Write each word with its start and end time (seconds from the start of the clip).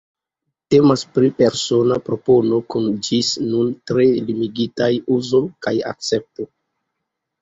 Temas 0.75 1.01
pri 1.17 1.29
persona 1.41 1.97
propono, 2.07 2.59
kun 2.75 2.87
ĝis 3.09 3.31
nun 3.51 3.69
tre 3.91 4.07
limigitaj 4.31 4.91
uzo 5.19 5.43
kaj 5.67 5.75
akcepto. 5.95 6.49